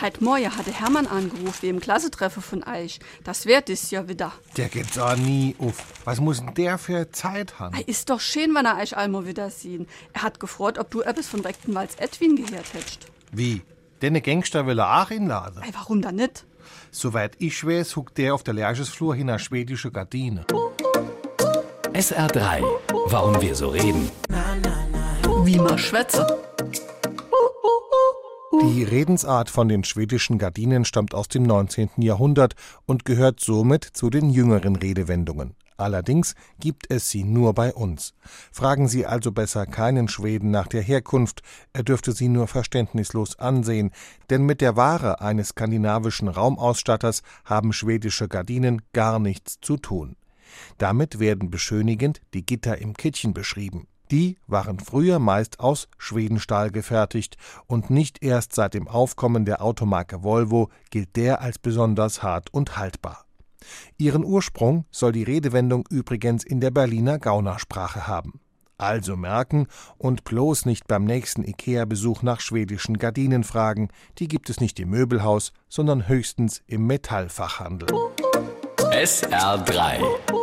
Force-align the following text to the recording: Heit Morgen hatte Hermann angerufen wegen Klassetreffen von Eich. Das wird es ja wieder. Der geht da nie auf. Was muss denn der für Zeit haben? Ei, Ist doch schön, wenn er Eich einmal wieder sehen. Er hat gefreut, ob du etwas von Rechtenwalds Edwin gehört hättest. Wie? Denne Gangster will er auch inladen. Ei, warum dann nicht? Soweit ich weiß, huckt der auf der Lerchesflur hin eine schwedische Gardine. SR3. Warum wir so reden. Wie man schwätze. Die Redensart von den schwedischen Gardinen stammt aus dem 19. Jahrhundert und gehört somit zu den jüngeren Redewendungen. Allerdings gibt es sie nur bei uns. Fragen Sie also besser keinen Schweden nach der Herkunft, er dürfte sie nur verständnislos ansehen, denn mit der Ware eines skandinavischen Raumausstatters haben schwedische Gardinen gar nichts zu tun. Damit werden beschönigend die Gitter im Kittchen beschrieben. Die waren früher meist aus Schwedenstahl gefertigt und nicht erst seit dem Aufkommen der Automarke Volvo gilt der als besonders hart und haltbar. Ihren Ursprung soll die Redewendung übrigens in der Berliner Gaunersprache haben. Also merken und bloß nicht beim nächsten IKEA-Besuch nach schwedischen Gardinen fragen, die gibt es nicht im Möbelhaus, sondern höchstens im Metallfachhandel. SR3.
Heit 0.00 0.20
Morgen 0.20 0.56
hatte 0.56 0.70
Hermann 0.72 1.06
angerufen 1.06 1.62
wegen 1.62 1.80
Klassetreffen 1.80 2.42
von 2.42 2.62
Eich. 2.62 3.00
Das 3.24 3.46
wird 3.46 3.68
es 3.68 3.90
ja 3.90 4.08
wieder. 4.08 4.32
Der 4.56 4.68
geht 4.68 4.96
da 4.96 5.16
nie 5.16 5.56
auf. 5.58 5.82
Was 6.04 6.20
muss 6.20 6.38
denn 6.38 6.54
der 6.54 6.78
für 6.78 7.10
Zeit 7.10 7.58
haben? 7.58 7.74
Ei, 7.74 7.82
Ist 7.82 8.08
doch 8.10 8.20
schön, 8.20 8.54
wenn 8.54 8.64
er 8.64 8.76
Eich 8.76 8.96
einmal 8.96 9.26
wieder 9.26 9.50
sehen. 9.50 9.88
Er 10.12 10.22
hat 10.22 10.38
gefreut, 10.40 10.78
ob 10.78 10.90
du 10.90 11.00
etwas 11.02 11.26
von 11.26 11.40
Rechtenwalds 11.40 11.96
Edwin 11.96 12.36
gehört 12.36 12.72
hättest. 12.74 13.06
Wie? 13.32 13.62
Denne 14.00 14.20
Gangster 14.20 14.66
will 14.66 14.78
er 14.78 15.02
auch 15.02 15.10
inladen. 15.10 15.62
Ei, 15.62 15.70
warum 15.72 16.00
dann 16.00 16.14
nicht? 16.16 16.44
Soweit 16.92 17.32
ich 17.38 17.66
weiß, 17.66 17.96
huckt 17.96 18.18
der 18.18 18.34
auf 18.34 18.42
der 18.44 18.54
Lerchesflur 18.54 19.14
hin 19.16 19.28
eine 19.28 19.38
schwedische 19.38 19.90
Gardine. 19.90 20.44
SR3. 21.92 22.62
Warum 23.06 23.40
wir 23.40 23.54
so 23.54 23.70
reden. 23.70 24.10
Wie 25.44 25.56
man 25.56 25.78
schwätze. 25.78 26.38
Die 28.50 28.82
Redensart 28.82 29.50
von 29.50 29.68
den 29.68 29.84
schwedischen 29.84 30.38
Gardinen 30.38 30.86
stammt 30.86 31.14
aus 31.14 31.28
dem 31.28 31.42
19. 31.42 31.90
Jahrhundert 31.98 32.54
und 32.86 33.04
gehört 33.04 33.40
somit 33.40 33.84
zu 33.84 34.08
den 34.08 34.30
jüngeren 34.30 34.74
Redewendungen. 34.76 35.54
Allerdings 35.76 36.34
gibt 36.58 36.90
es 36.90 37.10
sie 37.10 37.24
nur 37.24 37.52
bei 37.52 37.72
uns. 37.74 38.14
Fragen 38.50 38.88
Sie 38.88 39.04
also 39.04 39.32
besser 39.32 39.66
keinen 39.66 40.08
Schweden 40.08 40.50
nach 40.50 40.66
der 40.66 40.82
Herkunft, 40.82 41.42
er 41.72 41.82
dürfte 41.82 42.12
sie 42.12 42.28
nur 42.28 42.48
verständnislos 42.48 43.38
ansehen, 43.38 43.92
denn 44.30 44.44
mit 44.44 44.60
der 44.62 44.76
Ware 44.76 45.20
eines 45.20 45.48
skandinavischen 45.48 46.28
Raumausstatters 46.28 47.22
haben 47.44 47.72
schwedische 47.74 48.28
Gardinen 48.28 48.82
gar 48.92 49.18
nichts 49.18 49.58
zu 49.60 49.76
tun. 49.76 50.16
Damit 50.78 51.20
werden 51.20 51.50
beschönigend 51.50 52.22
die 52.32 52.46
Gitter 52.46 52.78
im 52.78 52.94
Kittchen 52.94 53.34
beschrieben. 53.34 53.86
Die 54.10 54.38
waren 54.46 54.78
früher 54.78 55.18
meist 55.18 55.60
aus 55.60 55.88
Schwedenstahl 55.98 56.70
gefertigt 56.70 57.36
und 57.66 57.90
nicht 57.90 58.22
erst 58.22 58.54
seit 58.54 58.74
dem 58.74 58.88
Aufkommen 58.88 59.44
der 59.44 59.62
Automarke 59.62 60.22
Volvo 60.22 60.70
gilt 60.90 61.16
der 61.16 61.40
als 61.42 61.58
besonders 61.58 62.22
hart 62.22 62.52
und 62.52 62.78
haltbar. 62.78 63.24
Ihren 63.98 64.24
Ursprung 64.24 64.86
soll 64.90 65.12
die 65.12 65.24
Redewendung 65.24 65.84
übrigens 65.90 66.44
in 66.44 66.60
der 66.60 66.70
Berliner 66.70 67.18
Gaunersprache 67.18 68.06
haben. 68.06 68.40
Also 68.78 69.16
merken 69.16 69.66
und 69.98 70.22
bloß 70.22 70.64
nicht 70.64 70.86
beim 70.86 71.04
nächsten 71.04 71.42
IKEA-Besuch 71.42 72.22
nach 72.22 72.40
schwedischen 72.40 72.96
Gardinen 72.96 73.42
fragen, 73.42 73.88
die 74.18 74.28
gibt 74.28 74.50
es 74.50 74.60
nicht 74.60 74.78
im 74.78 74.90
Möbelhaus, 74.90 75.52
sondern 75.68 76.06
höchstens 76.06 76.62
im 76.68 76.86
Metallfachhandel. 76.86 77.88
SR3. 78.92 80.37